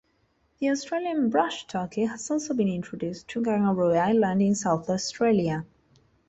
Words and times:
The 0.57 0.71
Australian 0.71 1.29
brushturkey 1.29 2.09
has 2.09 2.31
also 2.31 2.55
been 2.55 2.67
introduced 2.69 3.27
to 3.27 3.43
Kangaroo 3.43 3.93
Island 3.93 4.41
in 4.41 4.55
South 4.55 4.89
Australia. 4.89 5.63